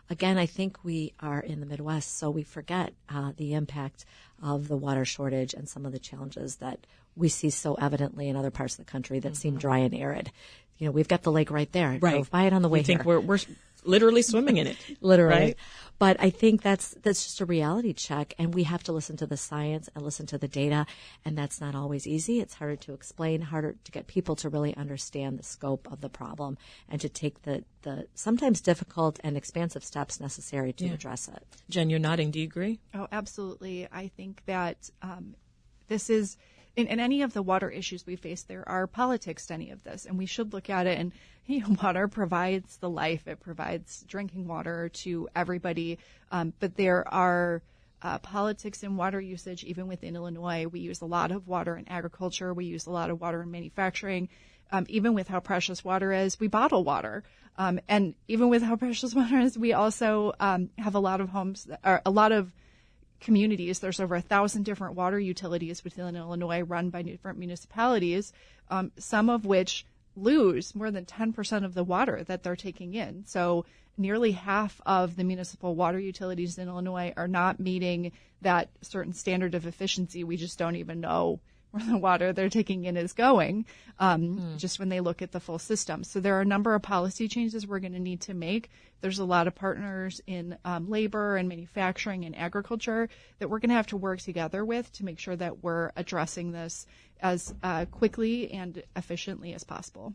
Again, 0.09 0.37
I 0.37 0.45
think 0.45 0.83
we 0.83 1.13
are 1.19 1.39
in 1.39 1.61
the 1.61 1.65
Midwest, 1.65 2.17
so 2.17 2.29
we 2.29 2.43
forget 2.43 2.93
uh, 3.09 3.31
the 3.37 3.53
impact 3.53 4.05
of 4.41 4.67
the 4.67 4.77
water 4.77 5.05
shortage 5.05 5.53
and 5.53 5.67
some 5.67 5.85
of 5.85 5.91
the 5.91 5.99
challenges 5.99 6.57
that 6.57 6.85
we 7.15 7.29
see 7.29 7.49
so 7.49 7.75
evidently 7.75 8.29
in 8.29 8.35
other 8.35 8.51
parts 8.51 8.77
of 8.77 8.85
the 8.85 8.91
country 8.91 9.19
that 9.19 9.29
mm-hmm. 9.29 9.35
seem 9.35 9.57
dry 9.57 9.79
and 9.79 9.95
arid. 9.95 10.31
You 10.77 10.87
know, 10.87 10.91
we've 10.91 11.07
got 11.07 11.23
the 11.23 11.31
lake 11.31 11.49
right 11.49 11.71
there. 11.71 11.87
I 11.87 11.97
right. 11.97 12.11
drove 12.11 12.29
by 12.29 12.43
it 12.43 12.53
on 12.53 12.61
the 12.61 12.69
way 12.69 12.79
we 12.79 12.83
think 12.83 13.03
here. 13.03 13.19
We're, 13.19 13.21
we're 13.21 13.39
literally 13.85 14.21
swimming 14.21 14.57
in 14.57 14.67
it. 14.67 14.77
literally. 15.01 15.35
Right? 15.35 15.57
But 15.97 16.17
I 16.19 16.29
think 16.29 16.61
that's 16.61 16.89
that's 17.03 17.23
just 17.23 17.39
a 17.39 17.45
reality 17.45 17.93
check, 17.93 18.33
and 18.37 18.53
we 18.53 18.63
have 18.63 18.83
to 18.83 18.91
listen 18.91 19.15
to 19.17 19.25
the 19.25 19.37
science 19.37 19.89
and 19.95 20.03
listen 20.03 20.25
to 20.27 20.37
the 20.37 20.47
data, 20.47 20.85
and 21.23 21.37
that's 21.37 21.61
not 21.61 21.73
always 21.73 22.05
easy. 22.05 22.41
It's 22.41 22.55
harder 22.55 22.75
to 22.75 22.93
explain, 22.93 23.41
harder 23.41 23.75
to 23.81 23.91
get 23.91 24.07
people 24.07 24.35
to 24.37 24.49
really 24.49 24.75
understand 24.75 25.39
the 25.39 25.43
scope 25.43 25.87
of 25.89 26.01
the 26.01 26.09
problem, 26.09 26.57
and 26.89 26.99
to 26.99 27.07
take 27.07 27.43
the 27.43 27.63
the 27.83 28.07
sometimes 28.13 28.59
difficult 28.59 29.19
and 29.23 29.37
expansive 29.37 29.85
steps 29.85 30.19
necessary 30.19 30.73
to 30.73 30.85
yeah. 30.85 30.93
address 30.93 31.29
it. 31.29 31.43
Jen, 31.69 31.89
you're 31.89 31.99
nodding. 31.99 32.29
Do 32.29 32.39
you 32.39 32.45
agree? 32.45 32.79
Oh, 32.93 33.07
absolutely. 33.13 33.87
I 33.89 34.09
think 34.09 34.41
that 34.47 34.89
um, 35.01 35.35
this 35.87 36.09
is 36.09 36.35
in, 36.75 36.87
in, 36.87 36.99
any 36.99 37.21
of 37.21 37.33
the 37.33 37.41
water 37.41 37.69
issues 37.69 38.05
we 38.05 38.15
face, 38.15 38.43
there 38.43 38.67
are 38.67 38.87
politics 38.87 39.47
to 39.47 39.53
any 39.53 39.71
of 39.71 39.83
this, 39.83 40.05
and 40.05 40.17
we 40.17 40.25
should 40.25 40.53
look 40.53 40.69
at 40.69 40.87
it. 40.87 40.99
And 40.99 41.11
you 41.45 41.61
know, 41.61 41.75
water 41.81 42.07
provides 42.07 42.77
the 42.77 42.89
life; 42.89 43.27
it 43.27 43.39
provides 43.39 44.03
drinking 44.07 44.47
water 44.47 44.89
to 45.03 45.29
everybody. 45.35 45.99
Um, 46.31 46.53
but 46.59 46.75
there 46.75 47.07
are 47.13 47.61
uh, 48.01 48.19
politics 48.19 48.83
in 48.83 48.97
water 48.97 49.19
usage, 49.19 49.63
even 49.63 49.87
within 49.87 50.15
Illinois. 50.15 50.67
We 50.67 50.79
use 50.79 51.01
a 51.01 51.05
lot 51.05 51.31
of 51.31 51.47
water 51.47 51.75
in 51.75 51.87
agriculture. 51.87 52.53
We 52.53 52.65
use 52.65 52.85
a 52.85 52.91
lot 52.91 53.09
of 53.09 53.19
water 53.19 53.41
in 53.41 53.51
manufacturing. 53.51 54.29
Um, 54.71 54.85
even 54.89 55.13
with 55.13 55.27
how 55.27 55.39
precious 55.39 55.83
water 55.83 56.11
is, 56.11 56.39
we 56.39 56.47
bottle 56.47 56.83
water. 56.83 57.23
Um, 57.57 57.79
and 57.87 58.15
even 58.27 58.49
with 58.49 58.61
how 58.61 58.75
precious 58.85 59.15
water 59.15 59.39
is, 59.39 59.57
we 59.57 59.73
also 59.73 60.33
um, 60.39 60.69
have 60.77 60.95
a 60.95 60.99
lot 60.99 61.21
of 61.21 61.29
homes, 61.29 61.67
or 61.83 62.01
a 62.05 62.11
lot 62.11 62.31
of 62.31 62.51
communities. 63.19 63.79
There's 63.79 63.99
over 63.99 64.15
a 64.15 64.21
thousand 64.21 64.63
different 64.63 64.95
water 64.95 65.19
utilities 65.19 65.83
within 65.83 66.15
Illinois 66.15 66.61
run 66.61 66.89
by 66.89 67.01
different 67.01 67.39
municipalities, 67.39 68.33
um, 68.69 68.91
some 68.97 69.29
of 69.29 69.45
which 69.45 69.85
lose 70.15 70.75
more 70.75 70.91
than 70.91 71.05
10% 71.05 71.65
of 71.65 71.73
the 71.73 71.83
water 71.83 72.23
that 72.23 72.43
they're 72.43 72.55
taking 72.55 72.93
in. 72.93 73.25
So 73.25 73.65
nearly 73.97 74.31
half 74.31 74.81
of 74.85 75.15
the 75.15 75.23
municipal 75.23 75.75
water 75.75 75.99
utilities 75.99 76.57
in 76.57 76.67
Illinois 76.67 77.13
are 77.17 77.27
not 77.27 77.59
meeting 77.59 78.11
that 78.41 78.69
certain 78.81 79.13
standard 79.13 79.55
of 79.55 79.65
efficiency. 79.65 80.23
We 80.23 80.37
just 80.37 80.57
don't 80.57 80.75
even 80.75 80.99
know 81.01 81.39
where 81.75 81.85
the 81.85 81.97
water 81.97 82.31
they're 82.31 82.49
taking 82.49 82.85
in 82.85 82.95
is 82.95 83.11
going, 83.11 83.65
um, 83.99 84.21
mm. 84.21 84.57
just 84.57 84.79
when 84.79 84.87
they 84.87 85.01
look 85.01 85.21
at 85.21 85.33
the 85.33 85.39
full 85.41 85.59
system. 85.59 86.03
So 86.05 86.21
there 86.21 86.37
are 86.37 86.41
a 86.41 86.45
number 86.45 86.73
of 86.73 86.81
policy 86.81 87.27
changes 87.27 87.67
we're 87.67 87.79
going 87.79 87.93
to 87.93 87.99
need 87.99 88.21
to 88.21 88.33
make. 88.33 88.71
There's 89.01 89.19
a 89.19 89.25
lot 89.25 89.47
of 89.47 89.55
partners 89.55 90.21
in 90.25 90.57
um, 90.63 90.89
labor 90.89 91.35
and 91.35 91.49
manufacturing 91.49 92.23
and 92.23 92.35
agriculture 92.37 93.09
that 93.39 93.49
we're 93.49 93.59
going 93.59 93.69
to 93.69 93.75
have 93.75 93.87
to 93.87 93.97
work 93.97 94.21
together 94.21 94.63
with 94.63 94.91
to 94.93 95.05
make 95.05 95.19
sure 95.19 95.35
that 95.35 95.61
we're 95.63 95.91
addressing 95.97 96.53
this 96.53 96.87
as 97.21 97.53
uh, 97.61 97.85
quickly 97.85 98.51
and 98.51 98.81
efficiently 98.95 99.53
as 99.53 99.63
possible. 99.65 100.13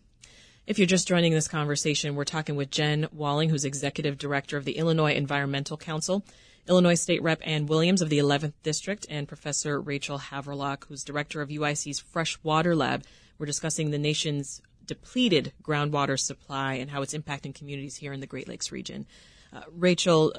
If 0.66 0.78
you're 0.78 0.86
just 0.86 1.08
joining 1.08 1.32
this 1.32 1.48
conversation, 1.48 2.14
we're 2.14 2.24
talking 2.24 2.56
with 2.56 2.70
Jen 2.70 3.08
Walling, 3.12 3.50
who's 3.50 3.64
executive 3.64 4.16
director 4.16 4.56
of 4.56 4.64
the 4.64 4.78
Illinois 4.78 5.14
Environmental 5.14 5.76
Council, 5.76 6.24
Illinois 6.68 6.94
State 6.94 7.22
Rep 7.22 7.40
Ann 7.44 7.66
Williams 7.66 8.02
of 8.02 8.08
the 8.08 8.18
11th 8.18 8.52
District, 8.62 9.06
and 9.08 9.26
Professor 9.26 9.80
Rachel 9.80 10.18
Havrelock, 10.18 10.84
who's 10.86 11.04
director 11.04 11.40
of 11.40 11.48
UIC's 11.48 11.98
Freshwater 11.98 12.76
Lab. 12.76 13.04
We're 13.38 13.46
discussing 13.46 13.90
the 13.90 13.98
nation's 13.98 14.60
depleted 14.84 15.52
groundwater 15.62 16.18
supply 16.18 16.74
and 16.74 16.90
how 16.90 17.02
it's 17.02 17.14
impacting 17.14 17.54
communities 17.54 17.96
here 17.96 18.12
in 18.12 18.20
the 18.20 18.26
Great 18.26 18.48
Lakes 18.48 18.72
region. 18.72 19.06
Uh, 19.52 19.62
Rachel, 19.70 20.34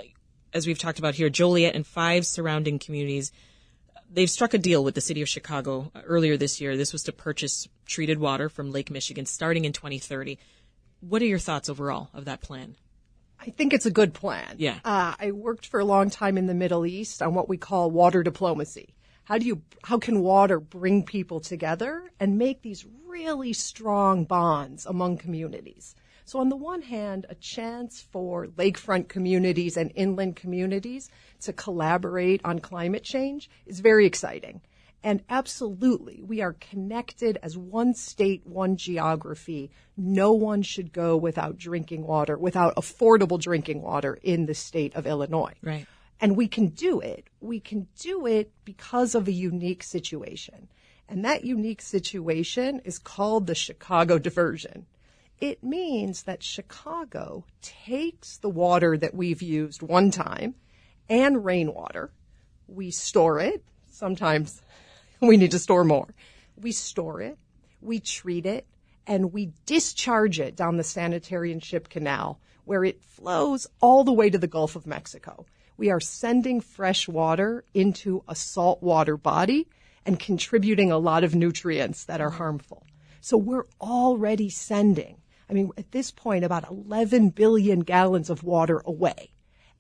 as 0.54 0.68
we've 0.68 0.80
talked 0.80 1.00
about 1.00 1.16
here, 1.16 1.30
Joliet 1.30 1.76
and 1.76 1.88
five 1.88 2.26
surrounding 2.26 2.80
communities, 2.80 3.32
they've 4.12 4.30
struck 4.30 4.54
a 4.54 4.58
deal 4.58 4.84
with 4.84 4.96
the 4.96 5.02
city 5.02 5.22
of 5.22 5.30
Chicago 5.30 5.92
earlier 6.06 6.38
this 6.38 6.60
year. 6.60 6.76
This 6.76 6.94
was 6.94 7.04
to 7.04 7.12
purchase 7.12 7.68
treated 7.86 8.20
water 8.20 8.50
from 8.50 8.72
Lake 8.72 8.92
Michigan 8.92 9.26
starting 9.26 9.66
in 9.66 9.74
2030. 9.74 10.38
What 11.00 11.22
are 11.22 11.26
your 11.26 11.40
thoughts 11.40 11.70
overall 11.70 12.10
of 12.14 12.26
that 12.26 12.42
plan? 12.42 12.76
I 13.42 13.50
think 13.50 13.74
it's 13.74 13.88
a 13.88 13.92
good 13.92 14.14
plan. 14.14 14.56
Yeah. 14.58 14.80
Uh, 14.86 15.16
I 15.20 15.32
worked 15.32 15.66
for 15.66 15.80
a 15.80 15.86
long 15.86 16.10
time 16.10 16.38
in 16.38 16.46
the 16.46 16.54
Middle 16.54 16.86
East 16.86 17.22
on 17.22 17.34
what 17.34 17.50
we 17.50 17.58
call 17.58 17.90
water 17.90 18.22
diplomacy. 18.22 18.94
How 19.24 19.38
do 19.38 19.46
you, 19.46 19.62
how 19.84 19.98
can 19.98 20.22
water 20.22 20.60
bring 20.60 21.04
people 21.04 21.40
together 21.40 22.12
and 22.20 22.38
make 22.38 22.62
these 22.62 22.86
really 23.08 23.54
strong 23.54 24.26
bonds 24.26 24.86
among 24.86 25.18
communities? 25.18 25.96
So 26.26 26.40
on 26.40 26.50
the 26.50 26.56
one 26.56 26.84
hand, 26.84 27.26
a 27.30 27.36
chance 27.36 28.02
for 28.12 28.46
lakefront 28.48 29.08
communities 29.08 29.76
and 29.76 29.92
inland 29.96 30.36
communities 30.36 31.10
to 31.42 31.52
collaborate 31.52 32.42
on 32.46 32.60
climate 32.60 33.04
change 33.04 33.50
is 33.66 33.80
very 33.80 34.06
exciting. 34.06 34.62
And 35.04 35.24
absolutely, 35.30 36.22
we 36.24 36.42
are 36.42 36.54
connected 36.54 37.40
as 37.42 37.58
one 37.58 37.96
state, 37.96 38.46
one 38.46 38.78
geography. 38.78 39.72
No 39.98 40.32
one 40.32 40.62
should 40.62 40.94
go 40.94 41.18
without 41.18 41.58
drinking 41.58 42.06
water, 42.06 42.38
without 42.38 42.76
affordable 42.76 43.40
drinking 43.40 43.82
water 43.82 44.20
in 44.22 44.46
the 44.46 44.54
state 44.54 44.96
of 44.96 45.08
Illinois. 45.08 45.54
Right. 45.64 45.88
And 46.20 46.38
we 46.38 46.48
can 46.48 46.68
do 46.68 47.00
it. 47.00 47.26
We 47.40 47.60
can 47.60 47.88
do 48.00 48.28
it 48.28 48.52
because 48.64 49.16
of 49.16 49.28
a 49.28 49.32
unique 49.32 49.82
situation. 49.82 50.68
And 51.10 51.26
that 51.26 51.44
unique 51.44 51.82
situation 51.82 52.80
is 52.86 53.00
called 53.00 53.48
the 53.48 53.56
Chicago 53.56 54.20
diversion. 54.20 54.86
It 55.40 55.64
means 55.64 56.24
that 56.24 56.44
Chicago 56.44 57.46
takes 57.64 58.38
the 58.38 58.50
water 58.50 58.96
that 58.98 59.16
we've 59.16 59.42
used 59.42 59.82
one 59.82 60.12
time 60.12 60.54
and 61.10 61.44
rainwater. 61.44 62.12
We 62.68 62.92
store 62.92 63.40
it. 63.40 63.66
Sometimes 63.90 64.62
we 65.28 65.38
need 65.38 65.52
to 65.52 65.60
store 65.60 65.84
more. 65.84 66.08
We 66.60 66.72
store 66.72 67.22
it, 67.22 67.38
we 67.80 68.00
treat 68.00 68.46
it, 68.46 68.66
and 69.06 69.32
we 69.32 69.52
discharge 69.66 70.40
it 70.40 70.56
down 70.56 70.78
the 70.78 70.84
sanitary 70.84 71.52
and 71.52 71.64
ship 71.64 71.90
canal 71.90 72.40
where 72.66 72.84
it 72.84 73.04
flows 73.04 73.68
all 73.82 74.04
the 74.04 74.12
way 74.12 74.30
to 74.30 74.38
the 74.38 74.48
Gulf 74.48 74.76
of 74.76 74.88
Mexico. 74.88 75.46
We 75.78 75.90
are 75.90 76.00
sending 76.00 76.62
fresh 76.62 77.08
water 77.08 77.64
into 77.74 78.24
a 78.28 78.36
saltwater 78.36 79.18
body 79.18 79.68
and 80.06 80.20
contributing 80.20 80.92
a 80.92 80.98
lot 80.98 81.24
of 81.24 81.36
nutrients 81.36 82.06
that 82.06 82.22
are 82.22 82.30
harmful. 82.30 82.86
So 83.20 83.38
we're 83.38 83.66
already 83.80 84.50
sending, 84.50 85.18
I 85.50 85.54
mean, 85.54 85.72
at 85.78 85.92
this 85.92 86.12
point, 86.12 86.44
about 86.44 86.70
11 86.70 87.30
billion 87.30 87.82
gallons 87.82 88.30
of 88.30 88.44
water 88.44 88.82
away. 88.86 89.32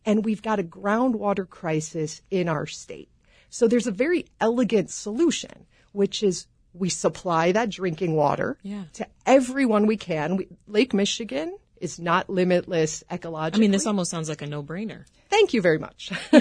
And 0.05 0.25
we've 0.25 0.41
got 0.41 0.60
a 0.60 0.63
groundwater 0.63 1.48
crisis 1.48 2.21
in 2.29 2.50
our 2.50 2.65
state. 2.65 3.10
So 3.51 3.67
there's 3.67 3.86
a 3.86 3.91
very 3.91 4.25
elegant 4.39 4.89
solution, 4.89 5.67
which 5.91 6.24
is 6.24 6.48
we 6.74 6.88
supply 6.89 7.51
that 7.51 7.70
drinking 7.70 8.15
water 8.15 8.58
Yeah. 8.63 8.86
to 8.93 9.05
everyone 9.25 9.86
we 9.86 9.98
can. 9.98 10.38
We, 10.38 10.48
Lake 10.67 10.93
Michigan 10.93 11.58
is 11.81 12.00
not 12.00 12.29
limitless 12.29 13.03
ecologically. 13.12 13.55
I 13.55 13.60
mean, 13.60 13.72
this 13.72 13.86
almost 13.86 14.10
sounds 14.10 14.29
like 14.29 14.41
a 14.41 14.48
no-brainer. 14.48 15.03
Thank 15.29 15.53
you 15.53 15.62
very 15.62 15.79
much. 15.79 16.12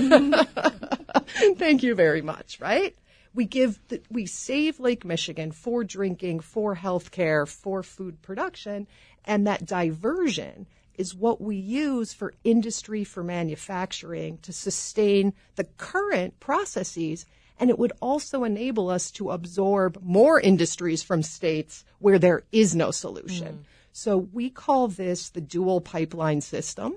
Thank 1.57 1.83
you 1.83 1.95
very 1.97 2.23
much, 2.23 2.61
right? 2.61 2.97
We 3.35 3.45
give, 3.45 3.81
the, 3.89 4.01
we 4.11 4.27
save 4.27 4.79
Lake 4.79 5.05
Michigan 5.05 5.51
for 5.51 5.83
drinking, 5.83 6.41
for 6.41 6.77
healthcare, 6.77 7.49
for 7.49 7.83
food 7.83 8.23
production, 8.23 8.87
and 9.25 9.47
that 9.49 9.67
diversion 9.67 10.67
is 11.01 11.15
what 11.15 11.41
we 11.41 11.57
use 11.57 12.13
for 12.13 12.35
industry, 12.45 13.05
for 13.05 13.25
manufacturing 13.25 14.37
to 14.43 14.53
sustain 14.53 15.33
the 15.57 15.65
current 15.79 16.39
processes. 16.41 17.25
And 17.59 17.71
it 17.71 17.79
would 17.79 17.93
also 18.01 18.45
enable 18.45 18.91
us 18.91 19.11
to 19.13 19.31
absorb 19.31 19.99
more 20.03 20.39
industries 20.39 21.03
from 21.03 21.23
states 21.23 21.85
where 22.01 22.19
there 22.19 22.43
is 22.53 22.75
no 22.75 22.91
solution. 22.91 23.53
Mm. 23.55 23.65
So 23.93 24.19
we 24.19 24.51
call 24.51 24.89
this 24.89 25.31
the 25.31 25.41
dual 25.41 25.81
pipeline 25.81 26.43
system. 26.43 26.97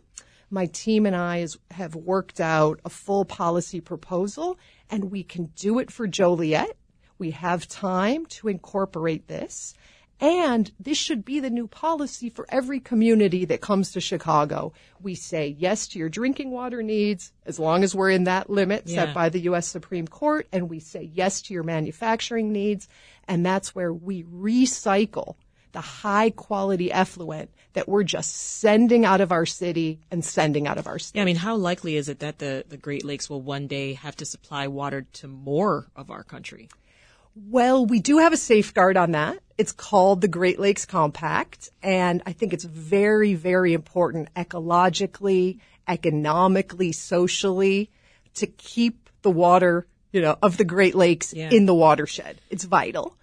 My 0.49 0.65
team 0.67 1.05
and 1.05 1.15
I 1.15 1.37
is, 1.37 1.57
have 1.71 1.95
worked 1.95 2.39
out 2.41 2.81
a 2.83 2.89
full 2.89 3.25
policy 3.25 3.81
proposal, 3.81 4.59
and 4.89 5.11
we 5.11 5.23
can 5.23 5.45
do 5.55 5.79
it 5.79 5.91
for 5.91 6.07
Joliet. 6.07 6.75
We 7.17 7.31
have 7.31 7.67
time 7.67 8.25
to 8.27 8.49
incorporate 8.49 9.27
this. 9.27 9.73
And 10.23 10.71
this 10.79 10.97
should 10.97 11.25
be 11.25 11.41
the 11.41 11.49
new 11.49 11.67
policy 11.67 12.29
for 12.29 12.45
every 12.47 12.79
community 12.79 13.43
that 13.45 13.59
comes 13.59 13.91
to 13.91 13.99
Chicago. 13.99 14.71
We 15.01 15.15
say 15.15 15.55
yes 15.59 15.85
to 15.89 15.99
your 15.99 16.07
drinking 16.07 16.51
water 16.51 16.81
needs 16.81 17.33
as 17.45 17.59
long 17.59 17.83
as 17.83 17.93
we're 17.93 18.09
in 18.11 18.23
that 18.23 18.49
limit 18.49 18.83
Yeah. 18.85 19.05
set 19.07 19.13
by 19.13 19.27
the 19.27 19.41
U.S. 19.41 19.67
Supreme 19.67 20.07
Court, 20.07 20.47
and 20.53 20.69
we 20.69 20.79
say 20.79 21.09
yes 21.13 21.41
to 21.43 21.53
your 21.53 21.63
manufacturing 21.63 22.53
needs. 22.53 22.87
And 23.27 23.45
that's 23.45 23.75
where 23.75 23.91
we 23.93 24.23
recycle 24.23 25.35
the 25.73 25.81
high 25.81 26.29
quality 26.29 26.89
effluent 26.89 27.49
that 27.73 27.89
we're 27.89 28.03
just 28.03 28.33
sending 28.33 29.03
out 29.03 29.19
of 29.19 29.31
our 29.33 29.45
city 29.45 29.99
and 30.09 30.23
sending 30.23 30.67
out 30.67 30.77
of 30.77 30.87
our 30.87 30.99
state. 30.99 31.17
Yeah, 31.17 31.23
I 31.23 31.25
mean, 31.25 31.35
how 31.35 31.55
likely 31.57 31.97
is 31.97 32.07
it 32.07 32.19
that 32.19 32.39
the, 32.39 32.63
the 32.69 32.77
Great 32.77 33.03
Lakes 33.03 33.29
will 33.29 33.41
one 33.41 33.67
day 33.67 33.93
have 33.95 34.15
to 34.17 34.25
supply 34.25 34.67
water 34.67 35.01
to 35.13 35.27
more 35.27 35.87
of 35.97 36.11
our 36.11 36.23
country? 36.23 36.69
Well, 37.35 37.85
we 37.85 37.99
do 37.99 38.19
have 38.19 38.31
a 38.31 38.37
safeguard 38.37 38.95
on 38.95 39.11
that. 39.11 39.39
It's 39.57 39.71
called 39.71 40.21
the 40.21 40.27
Great 40.27 40.59
Lakes 40.59 40.85
Compact, 40.85 41.69
and 41.83 42.23
I 42.25 42.33
think 42.33 42.53
it's 42.53 42.63
very, 42.63 43.35
very 43.35 43.73
important 43.73 44.33
ecologically, 44.35 45.59
economically, 45.87 46.91
socially 46.91 47.91
to 48.35 48.47
keep 48.47 49.09
the 49.21 49.29
water, 49.29 49.85
you 50.11 50.21
know, 50.21 50.37
of 50.41 50.57
the 50.57 50.65
Great 50.65 50.95
Lakes 50.95 51.33
Yeah. 51.33 51.51
in 51.51 51.65
the 51.67 51.75
watershed. 51.75 52.37
It's 52.49 52.63
vital. 52.63 53.15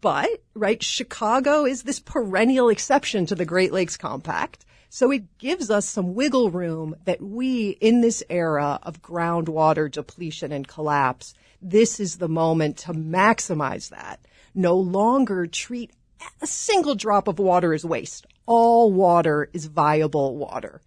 But, 0.00 0.40
right, 0.54 0.82
Chicago 0.82 1.66
is 1.66 1.82
this 1.82 2.00
perennial 2.00 2.68
exception 2.68 3.26
to 3.26 3.34
the 3.34 3.44
Great 3.44 3.72
Lakes 3.72 3.96
Compact. 3.96 4.64
So 4.88 5.10
it 5.10 5.38
gives 5.38 5.70
us 5.70 5.86
some 5.88 6.14
wiggle 6.14 6.50
room 6.50 6.96
that 7.06 7.20
we, 7.20 7.70
in 7.80 8.02
this 8.02 8.22
era 8.30 8.78
of 8.82 9.02
groundwater 9.02 9.90
depletion 9.90 10.52
and 10.52 10.68
collapse, 10.68 11.34
this 11.60 11.98
is 11.98 12.16
the 12.16 12.28
moment 12.28 12.76
to 12.78 12.92
maximize 12.92 13.88
that. 13.90 14.20
No 14.54 14.76
longer 14.76 15.46
treat 15.46 15.92
a 16.40 16.46
single 16.46 16.94
drop 16.94 17.28
of 17.28 17.38
water 17.38 17.72
as 17.72 17.84
waste. 17.84 18.26
All 18.46 18.92
water 18.92 19.48
is 19.52 19.66
viable 19.66 20.36
water. 20.36 20.80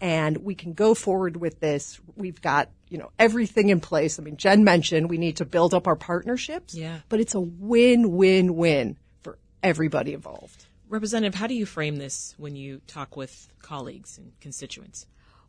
And 0.00 0.38
we 0.38 0.54
can 0.54 0.74
go 0.74 0.94
forward 0.94 1.36
with 1.38 1.60
this. 1.60 1.98
We've 2.16 2.40
got, 2.40 2.68
you 2.90 2.98
know, 2.98 3.10
everything 3.18 3.70
in 3.70 3.80
place. 3.80 4.18
I 4.18 4.22
mean, 4.22 4.36
Jen 4.36 4.62
mentioned 4.62 5.08
we 5.08 5.16
need 5.16 5.38
to 5.38 5.46
build 5.46 5.72
up 5.72 5.86
our 5.86 5.96
partnerships. 5.96 6.74
Yeah. 6.74 6.98
But 7.08 7.20
it's 7.20 7.34
a 7.34 7.40
win-win-win 7.40 8.98
for 9.22 9.38
everybody 9.62 10.12
involved. 10.12 10.66
Representative, 10.88 11.34
how 11.34 11.46
do 11.46 11.54
you 11.54 11.66
frame 11.66 11.96
this 11.96 12.34
when 12.36 12.54
you 12.54 12.80
talk 12.86 13.16
with 13.16 13.48
colleagues 13.62 14.18
and 14.18 14.38
constituents? 14.40 15.06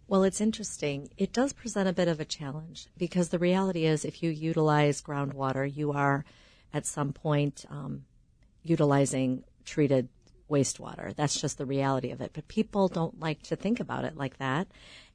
Well, 0.07 0.23
it's 0.23 0.39
interesting. 0.39 1.09
It 1.17 1.33
does 1.33 1.51
present 1.51 1.89
a 1.89 1.93
bit 1.93 2.07
of 2.07 2.21
a 2.21 2.25
challenge 2.25 2.87
because 2.97 3.29
the 3.29 3.39
reality 3.39 3.85
is 3.85 4.05
if 4.05 4.23
you 4.23 4.29
utilize 4.29 5.01
groundwater, 5.01 5.69
you 5.71 5.91
are 5.91 6.23
at 6.73 6.85
some 6.85 7.13
point 7.13 7.65
um, 7.69 8.05
utilizing 8.63 9.43
treated 9.65 10.09
wastewater. 10.49 11.15
That's 11.15 11.39
just 11.39 11.57
the 11.57 11.65
reality 11.65 12.11
of 12.11 12.21
it. 12.21 12.31
But 12.33 12.47
people 12.47 12.87
don't 12.87 13.19
like 13.19 13.43
to 13.43 13.55
think 13.55 13.79
about 13.79 14.05
it 14.05 14.15
like 14.15 14.37
that. 14.37 14.67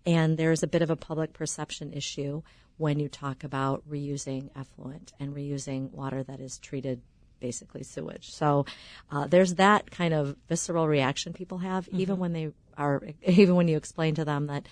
And 0.05 0.37
there's 0.37 0.63
a 0.63 0.67
bit 0.67 0.83
of 0.83 0.91
a 0.91 0.97
public 0.97 1.33
perception 1.33 1.93
issue 1.93 2.43
when 2.77 2.99
you 2.99 3.09
talk 3.09 3.45
about 3.45 3.89
reusing 3.89 4.51
effluent 4.57 5.13
and 5.21 5.35
reusing 5.35 5.91
water 5.93 6.23
that 6.25 6.41
is 6.41 6.59
treated 6.59 7.01
basically 7.41 7.83
sewage. 7.83 8.33
So 8.33 8.67
uh, 9.11 9.27
there's 9.27 9.55
that 9.55 9.91
kind 9.91 10.15
of 10.15 10.37
visceral 10.49 10.87
reaction 10.87 11.33
people 11.33 11.59
have, 11.59 11.89
even 11.89 12.19
when 12.19 12.33
they 12.33 12.51
are, 12.77 13.03
even 13.23 13.57
when 13.57 13.69
you 13.69 13.77
explain 13.77 14.15
to 14.17 14.25
them 14.25 14.47
that 14.47 14.67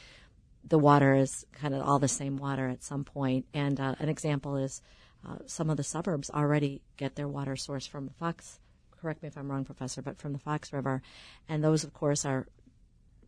the 0.65 0.79
water 0.79 1.15
is 1.15 1.47
kind 1.53 1.75
of 1.75 1.83
all 1.83 1.99
the 1.99 2.09
same 2.09 2.37
water 2.37 2.69
at 2.69 2.85
some 2.85 3.05
point. 3.05 3.47
And 3.55 3.81
uh, 3.81 3.95
an 3.99 4.09
example 4.09 4.57
is 4.57 4.83
uh, 5.27 5.37
some 5.47 5.71
of 5.71 5.77
the 5.77 5.83
suburbs 5.85 6.31
already 6.31 6.83
get 6.97 7.15
their 7.17 7.29
water 7.29 7.57
source 7.57 7.87
from 7.87 8.07
the 8.07 8.13
Fox. 8.15 8.59
Correct 9.01 9.23
me 9.23 9.29
if 9.29 9.37
I'm 9.39 9.51
wrong, 9.51 9.65
Professor, 9.65 10.03
but 10.03 10.19
from 10.19 10.33
the 10.33 10.39
Fox 10.39 10.73
River, 10.73 11.03
and 11.49 11.63
those, 11.65 11.85
of 11.85 11.93
course, 11.95 12.25
are 12.25 12.47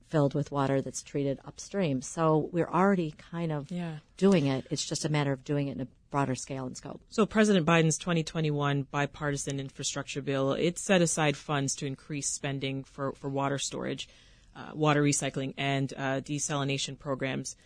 filled 0.08 0.34
with 0.34 0.52
water 0.52 0.82
that's 0.82 1.02
treated 1.02 1.38
upstream. 1.46 2.02
So 2.02 2.50
we're 2.52 2.68
already 2.68 3.14
kind 3.30 3.50
of 3.50 3.70
Yeah. 3.70 3.98
doing 4.18 4.46
it. 4.46 4.66
It's 4.70 4.84
just 4.86 5.06
a 5.06 5.08
matter 5.08 5.32
of 5.32 5.42
doing 5.44 5.68
it 5.68 5.72
in 5.76 5.80
a 5.80 5.88
broader 6.10 6.34
scale 6.34 6.66
and 6.66 6.76
scope. 6.76 7.00
So 7.08 7.24
President 7.24 7.64
Biden's 7.66 7.96
2021 7.96 8.82
bipartisan 8.90 9.58
infrastructure 9.58 10.20
bill, 10.20 10.52
it 10.52 10.78
set 10.78 11.00
aside 11.00 11.38
funds 11.38 11.74
to 11.76 11.86
increase 11.86 12.28
spending 12.28 12.84
for, 12.84 13.12
for 13.12 13.30
water 13.30 13.58
storage, 13.58 14.06
uh, 14.54 14.72
water 14.74 15.02
recycling, 15.02 15.54
and 15.56 15.90
uh, 15.96 16.20
desalination 16.20 16.98
programs. 16.98 17.56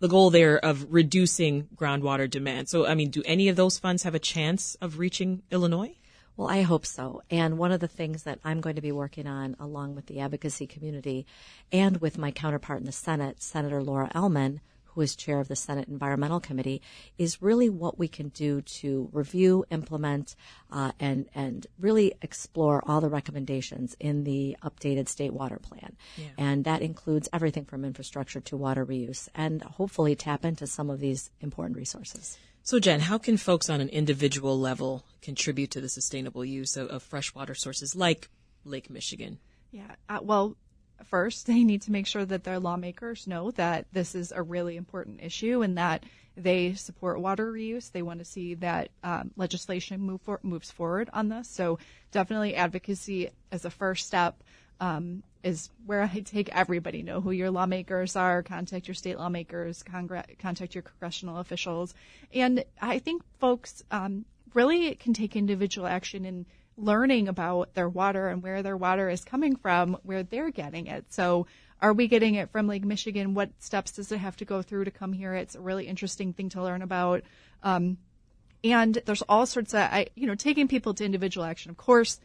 The 0.00 0.08
goal 0.08 0.30
there 0.30 0.58
of 0.58 0.86
reducing 0.90 1.68
groundwater 1.74 2.30
demand. 2.30 2.68
So, 2.68 2.86
I 2.86 2.94
mean, 2.94 3.10
do 3.10 3.22
any 3.24 3.48
of 3.48 3.56
those 3.56 3.78
funds 3.78 4.04
have 4.04 4.14
a 4.14 4.20
chance 4.20 4.76
of 4.76 4.98
reaching 4.98 5.42
Illinois? 5.50 5.96
Well, 6.36 6.48
I 6.48 6.62
hope 6.62 6.86
so. 6.86 7.22
And 7.30 7.58
one 7.58 7.72
of 7.72 7.80
the 7.80 7.88
things 7.88 8.22
that 8.22 8.38
I'm 8.44 8.60
going 8.60 8.76
to 8.76 8.80
be 8.80 8.92
working 8.92 9.26
on, 9.26 9.56
along 9.58 9.96
with 9.96 10.06
the 10.06 10.20
advocacy 10.20 10.68
community 10.68 11.26
and 11.72 12.00
with 12.00 12.16
my 12.16 12.30
counterpart 12.30 12.78
in 12.78 12.86
the 12.86 12.92
Senate, 12.92 13.42
Senator 13.42 13.82
Laura 13.82 14.08
Ellman, 14.14 14.60
who 14.98 15.02
is 15.02 15.14
chair 15.14 15.38
of 15.38 15.46
the 15.46 15.54
Senate 15.54 15.86
Environmental 15.86 16.40
Committee, 16.40 16.82
is 17.18 17.40
really 17.40 17.68
what 17.68 18.00
we 18.00 18.08
can 18.08 18.30
do 18.30 18.62
to 18.62 19.08
review, 19.12 19.64
implement, 19.70 20.34
uh, 20.72 20.90
and 20.98 21.28
and 21.36 21.68
really 21.78 22.14
explore 22.20 22.82
all 22.84 23.00
the 23.00 23.08
recommendations 23.08 23.96
in 24.00 24.24
the 24.24 24.56
updated 24.64 25.08
state 25.08 25.32
water 25.32 25.60
plan. 25.60 25.96
And 26.36 26.64
that 26.64 26.82
includes 26.82 27.28
everything 27.32 27.64
from 27.64 27.84
infrastructure 27.84 28.40
to 28.40 28.56
water 28.56 28.84
reuse, 28.84 29.28
and 29.36 29.62
hopefully 29.62 30.16
tap 30.16 30.44
into 30.44 30.66
some 30.66 30.90
of 30.90 30.98
these 30.98 31.30
important 31.40 31.76
resources. 31.76 32.36
So, 32.64 32.80
Jen, 32.80 32.98
how 32.98 33.18
can 33.18 33.36
folks 33.36 33.70
on 33.70 33.80
an 33.80 33.88
individual 33.90 34.58
level 34.58 35.04
contribute 35.22 35.70
to 35.70 35.80
the 35.80 35.88
sustainable 35.88 36.44
use 36.44 36.76
of, 36.76 36.88
of 36.88 37.04
freshwater 37.04 37.54
sources 37.54 37.94
like 37.94 38.28
Lake 38.64 38.90
Michigan? 38.90 39.38
Yeah. 39.70 39.94
Uh, 40.08 40.18
well, 40.22 40.56
first, 41.04 41.46
they 41.46 41.64
need 41.64 41.82
to 41.82 41.92
make 41.92 42.06
sure 42.06 42.24
that 42.24 42.44
their 42.44 42.58
lawmakers 42.58 43.26
know 43.26 43.50
that 43.52 43.86
this 43.92 44.14
is 44.14 44.32
a 44.32 44.42
really 44.42 44.76
important 44.76 45.20
issue 45.22 45.62
and 45.62 45.78
that 45.78 46.04
they 46.36 46.74
support 46.74 47.20
water 47.20 47.52
reuse. 47.52 47.90
They 47.90 48.02
want 48.02 48.20
to 48.20 48.24
see 48.24 48.54
that 48.54 48.90
um, 49.02 49.32
legislation 49.36 50.00
move 50.00 50.20
for, 50.22 50.40
moves 50.42 50.70
forward 50.70 51.10
on 51.12 51.28
this. 51.28 51.48
So, 51.48 51.78
definitely 52.12 52.54
advocacy 52.54 53.30
as 53.50 53.64
a 53.64 53.70
first 53.70 54.06
step. 54.06 54.42
Um, 54.80 55.24
is 55.42 55.70
where 55.86 56.02
I 56.02 56.20
take 56.20 56.48
everybody. 56.54 57.02
Know 57.02 57.20
who 57.20 57.30
your 57.30 57.50
lawmakers 57.50 58.16
are. 58.16 58.42
Contact 58.42 58.86
your 58.86 58.94
state 58.94 59.18
lawmakers. 59.18 59.82
Congre- 59.82 60.38
contact 60.38 60.74
your 60.74 60.82
congressional 60.82 61.38
officials. 61.38 61.94
And 62.32 62.64
I 62.80 62.98
think 62.98 63.22
folks 63.38 63.82
um, 63.90 64.24
really 64.54 64.94
can 64.94 65.14
take 65.14 65.36
individual 65.36 65.86
action 65.86 66.24
in 66.24 66.46
learning 66.78 67.28
about 67.28 67.74
their 67.74 67.88
water 67.88 68.28
and 68.28 68.42
where 68.42 68.62
their 68.62 68.76
water 68.76 69.10
is 69.10 69.24
coming 69.24 69.56
from, 69.56 69.98
where 70.04 70.22
they're 70.22 70.50
getting 70.50 70.86
it. 70.86 71.06
So, 71.10 71.46
are 71.80 71.92
we 71.92 72.08
getting 72.08 72.34
it 72.34 72.50
from 72.50 72.66
Lake 72.66 72.84
Michigan? 72.84 73.34
What 73.34 73.50
steps 73.60 73.92
does 73.92 74.10
it 74.10 74.18
have 74.18 74.36
to 74.36 74.44
go 74.44 74.62
through 74.62 74.84
to 74.84 74.90
come 74.90 75.12
here? 75.12 75.34
It's 75.34 75.54
a 75.54 75.60
really 75.60 75.86
interesting 75.86 76.32
thing 76.32 76.48
to 76.50 76.62
learn 76.62 76.82
about. 76.82 77.22
Um, 77.62 77.98
and 78.64 79.00
there's 79.06 79.22
all 79.22 79.46
sorts 79.46 79.74
of, 79.74 79.80
I, 79.80 80.08
you 80.16 80.26
know, 80.26 80.34
taking 80.34 80.66
people 80.66 80.94
to 80.94 81.04
individual 81.04 81.46
action. 81.46 81.70
Of 81.70 81.76
course, 81.76 82.18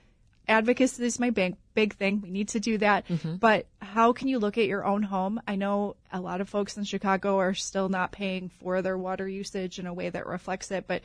advocacy 0.48 1.06
is 1.06 1.20
my 1.20 1.30
big 1.30 1.56
big 1.76 1.96
thing. 1.96 2.22
We 2.22 2.32
need 2.32 2.50
to 2.50 2.60
do 2.60 2.78
that. 2.80 3.06
But 3.40 3.68
how 3.82 4.14
can 4.14 4.28
you 4.28 4.40
look 4.40 4.58
at 4.58 4.66
your 4.66 4.86
own 4.86 5.04
home? 5.04 5.40
I 5.48 5.56
know 5.56 5.96
a 6.12 6.20
lot 6.20 6.42
of 6.42 6.50
folks 6.50 6.78
in 6.78 6.84
Chicago 6.84 7.38
are 7.38 7.54
still 7.54 7.90
not 7.90 8.12
paying 8.12 8.50
for 8.50 8.82
their 8.82 8.98
water 8.98 9.28
usage 9.28 9.80
in 9.80 9.88
a 9.88 9.94
way 9.94 10.10
that 10.10 10.26
reflects 10.28 10.72
it, 10.72 10.86
but 10.88 11.02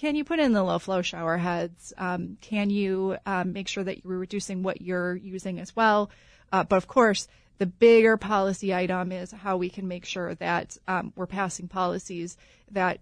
can 0.00 0.16
you 0.16 0.24
put 0.24 0.38
in 0.38 0.54
the 0.54 0.62
low 0.62 0.78
flow 0.78 1.02
shower 1.02 1.36
heads? 1.36 1.92
Um, 1.98 2.38
can 2.40 2.70
you 2.70 3.18
um, 3.26 3.52
make 3.52 3.68
sure 3.68 3.84
that 3.84 4.02
you're 4.02 4.16
reducing 4.16 4.62
what 4.62 4.80
you're 4.80 5.14
using 5.14 5.60
as 5.60 5.76
well? 5.76 6.10
Uh, 6.50 6.64
but 6.64 6.76
of 6.76 6.88
course, 6.88 7.28
the 7.58 7.66
bigger 7.66 8.16
policy 8.16 8.74
item 8.74 9.12
is 9.12 9.30
how 9.30 9.58
we 9.58 9.68
can 9.68 9.86
make 9.88 10.06
sure 10.06 10.34
that 10.36 10.78
um, 10.88 11.12
we're 11.16 11.26
passing 11.26 11.68
policies 11.68 12.38
that 12.70 13.00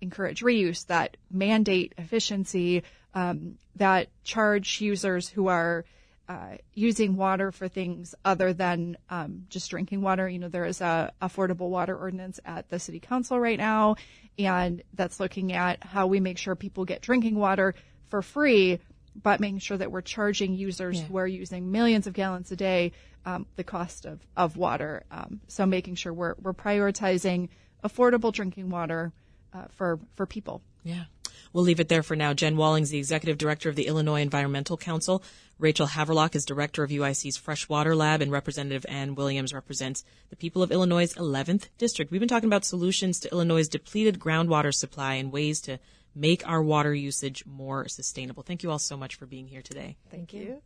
encourage 0.00 0.42
reuse, 0.42 0.84
that 0.86 1.16
mandate 1.30 1.94
efficiency, 1.96 2.82
um, 3.14 3.56
that 3.76 4.08
charge 4.24 4.80
users 4.80 5.28
who 5.28 5.46
are 5.46 5.84
uh, 6.28 6.56
using 6.74 7.16
water 7.16 7.52
for 7.52 7.68
things 7.68 8.14
other 8.24 8.52
than 8.52 8.96
um, 9.10 9.44
just 9.48 9.70
drinking 9.70 10.02
water. 10.02 10.28
You 10.28 10.38
know, 10.40 10.48
there 10.48 10.64
is 10.64 10.80
a 10.80 11.12
affordable 11.22 11.68
water 11.68 11.96
ordinance 11.96 12.40
at 12.44 12.68
the 12.68 12.78
city 12.78 13.00
council 13.00 13.38
right 13.38 13.58
now, 13.58 13.96
and 14.38 14.82
that's 14.94 15.20
looking 15.20 15.52
at 15.52 15.82
how 15.84 16.06
we 16.06 16.20
make 16.20 16.38
sure 16.38 16.54
people 16.56 16.84
get 16.84 17.00
drinking 17.00 17.36
water 17.36 17.74
for 18.08 18.22
free, 18.22 18.80
but 19.20 19.40
making 19.40 19.60
sure 19.60 19.76
that 19.76 19.90
we're 19.90 20.02
charging 20.02 20.54
users 20.54 21.00
who 21.00 21.16
are 21.16 21.26
using 21.26 21.70
millions 21.70 22.06
of 22.06 22.12
gallons 22.12 22.50
a 22.52 22.56
day 22.56 22.92
um, 23.24 23.46
the 23.56 23.64
cost 23.64 24.06
of, 24.06 24.20
of 24.36 24.56
water. 24.56 25.04
Um, 25.10 25.40
so 25.48 25.66
making 25.66 25.96
sure 25.96 26.12
we're, 26.12 26.34
we're 26.40 26.54
prioritizing 26.54 27.48
affordable 27.84 28.32
drinking 28.32 28.70
water 28.70 29.12
uh, 29.52 29.64
for, 29.70 29.98
for 30.14 30.26
people. 30.26 30.62
Yeah. 30.84 31.04
We'll 31.52 31.64
leave 31.64 31.80
it 31.80 31.88
there 31.88 32.02
for 32.02 32.16
now. 32.16 32.32
Jen 32.34 32.56
Walling's 32.56 32.90
the 32.90 32.98
executive 32.98 33.38
director 33.38 33.68
of 33.68 33.76
the 33.76 33.86
Illinois 33.86 34.20
Environmental 34.20 34.76
Council. 34.76 35.22
Rachel 35.58 35.86
Havrelock 35.86 36.34
is 36.34 36.44
director 36.44 36.82
of 36.82 36.90
UIC's 36.90 37.36
Freshwater 37.36 37.96
Lab, 37.96 38.20
and 38.20 38.30
Representative 38.30 38.84
Ann 38.88 39.14
Williams 39.14 39.54
represents 39.54 40.04
the 40.28 40.36
people 40.36 40.62
of 40.62 40.70
Illinois' 40.70 41.14
11th 41.14 41.68
district. 41.78 42.10
We've 42.10 42.20
been 42.20 42.28
talking 42.28 42.48
about 42.48 42.64
solutions 42.64 43.20
to 43.20 43.32
Illinois' 43.32 43.68
depleted 43.68 44.18
groundwater 44.18 44.74
supply 44.74 45.14
and 45.14 45.32
ways 45.32 45.60
to 45.62 45.78
make 46.14 46.46
our 46.48 46.62
water 46.62 46.94
usage 46.94 47.44
more 47.46 47.88
sustainable. 47.88 48.42
Thank 48.42 48.62
you 48.62 48.70
all 48.70 48.78
so 48.78 48.96
much 48.96 49.14
for 49.14 49.26
being 49.26 49.46
here 49.46 49.62
today. 49.62 49.96
Thank 50.10 50.32
you. 50.32 50.62